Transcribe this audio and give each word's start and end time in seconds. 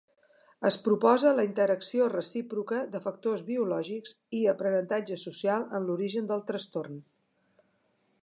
Es 0.67 0.75
proposa 0.85 1.33
la 1.39 1.43
interacció 1.47 2.07
recíproca 2.13 2.79
de 2.95 3.01
factors 3.03 3.43
biològics 3.51 4.15
i 4.37 4.41
aprenentatge 4.53 5.17
social 5.25 5.67
en 5.81 5.85
l'origen 5.91 6.31
del 6.33 6.45
trastorn. 6.51 6.97